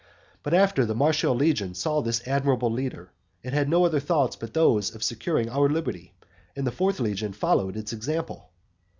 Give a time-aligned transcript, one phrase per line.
[0.41, 3.11] But after the Martial legion saw this admirable leader,
[3.43, 6.15] it had no other thoughts but those of securing our liberty.
[6.55, 8.49] And the fourth legion followed its example.